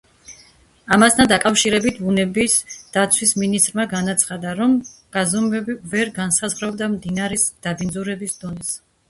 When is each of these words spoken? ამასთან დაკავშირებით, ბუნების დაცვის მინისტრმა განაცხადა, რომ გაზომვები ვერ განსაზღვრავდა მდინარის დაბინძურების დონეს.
ამასთან 0.95 1.27
დაკავშირებით, 1.31 1.99
ბუნების 2.05 2.55
დაცვის 2.95 3.33
მინისტრმა 3.43 3.85
განაცხადა, 3.93 4.55
რომ 4.61 4.75
გაზომვები 5.19 5.77
ვერ 5.93 6.13
განსაზღვრავდა 6.17 6.91
მდინარის 6.97 7.47
დაბინძურების 7.69 8.37
დონეს. 8.43 8.75